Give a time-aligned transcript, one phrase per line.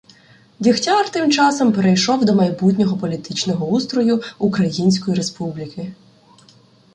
[0.59, 5.93] Дігтяр тим часом перейшов до майбутнього політичного устрою української республіки.